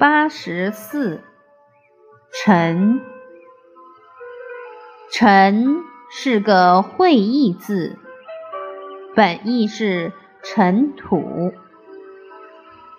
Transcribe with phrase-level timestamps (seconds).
[0.00, 1.20] 八十四，
[2.32, 3.02] 尘。
[5.12, 7.98] 尘是个会意字，
[9.14, 11.52] 本意是尘土。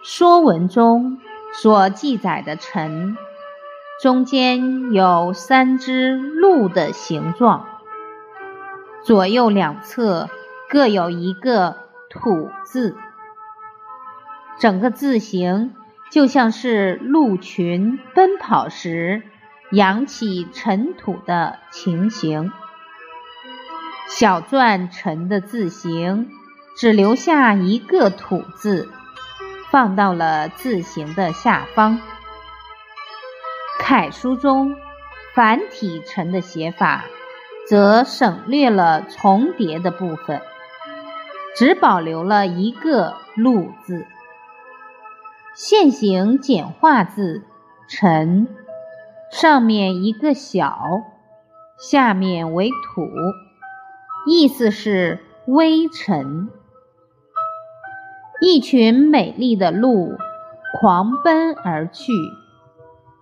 [0.03, 1.17] 说文中
[1.53, 3.17] 所记载的尘，
[3.99, 7.65] 中间有三只鹿的形状，
[9.03, 10.29] 左右两侧
[10.69, 11.77] 各有一个
[12.11, 12.95] 土字，
[14.59, 15.73] 整个字形。
[16.11, 19.23] 就像是鹿群奔跑时
[19.71, 22.51] 扬起尘土的情形。
[24.09, 26.29] 小篆陈的字形
[26.77, 28.89] 只留下一个土字，
[29.69, 31.99] 放到了字形的下方。
[33.79, 34.75] 楷书中
[35.33, 37.05] 繁体陈的写法，
[37.69, 40.41] 则省略了重叠的部分，
[41.55, 44.05] 只保留了一个鹿字。
[45.53, 47.43] 现形简化字
[47.89, 48.47] “尘”，
[49.31, 50.79] 上面一个小，
[51.77, 53.01] 下面为土，
[54.25, 56.49] 意思是微尘。
[58.41, 60.15] 一群美丽的鹿
[60.79, 62.13] 狂奔而去，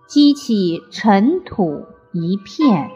[0.06, 2.90] 激起尘土一片。